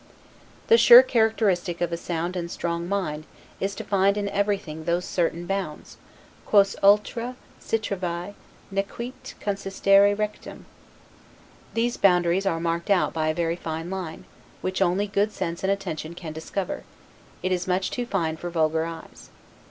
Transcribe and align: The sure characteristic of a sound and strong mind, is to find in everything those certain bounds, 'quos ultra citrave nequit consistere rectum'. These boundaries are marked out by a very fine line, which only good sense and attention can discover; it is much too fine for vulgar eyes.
The 0.65 0.79
sure 0.79 1.03
characteristic 1.03 1.79
of 1.79 1.93
a 1.93 1.95
sound 1.95 2.35
and 2.35 2.49
strong 2.49 2.89
mind, 2.89 3.25
is 3.59 3.75
to 3.75 3.83
find 3.83 4.17
in 4.17 4.29
everything 4.29 4.85
those 4.85 5.05
certain 5.05 5.45
bounds, 5.45 5.97
'quos 6.47 6.75
ultra 6.81 7.35
citrave 7.59 8.33
nequit 8.73 9.35
consistere 9.39 10.15
rectum'. 10.17 10.65
These 11.75 11.97
boundaries 11.97 12.47
are 12.47 12.59
marked 12.59 12.89
out 12.89 13.13
by 13.13 13.27
a 13.27 13.35
very 13.35 13.55
fine 13.55 13.91
line, 13.91 14.25
which 14.61 14.81
only 14.81 15.05
good 15.05 15.31
sense 15.31 15.61
and 15.63 15.71
attention 15.71 16.15
can 16.15 16.33
discover; 16.33 16.83
it 17.43 17.51
is 17.51 17.67
much 17.67 17.91
too 17.91 18.07
fine 18.07 18.37
for 18.37 18.49
vulgar 18.49 18.85
eyes. 18.85 19.29